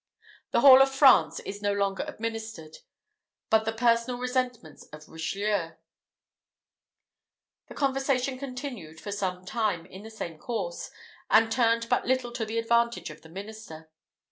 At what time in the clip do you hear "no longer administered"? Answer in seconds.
1.61-2.77